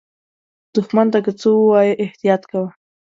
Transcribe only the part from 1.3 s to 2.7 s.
څه ووایې، احتیاط کوه